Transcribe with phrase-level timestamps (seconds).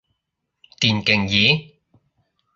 [0.79, 1.75] 電競椅